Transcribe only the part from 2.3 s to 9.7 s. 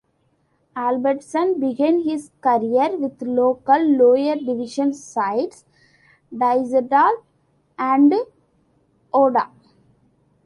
career with local lower-division sides Tyssedal and Odda.